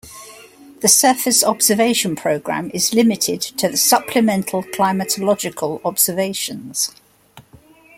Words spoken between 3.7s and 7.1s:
supplemental climatological observations.